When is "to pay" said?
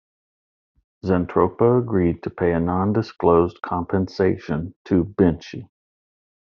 2.23-2.53